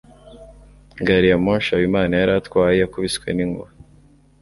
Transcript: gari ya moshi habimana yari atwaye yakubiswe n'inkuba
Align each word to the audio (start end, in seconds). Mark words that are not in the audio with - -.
gari 1.05 1.27
ya 1.31 1.37
moshi 1.45 1.69
habimana 1.73 2.13
yari 2.15 2.31
atwaye 2.39 2.75
yakubiswe 2.77 3.27
n'inkuba 3.33 3.71